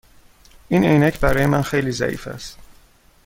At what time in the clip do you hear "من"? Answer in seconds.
1.45-1.61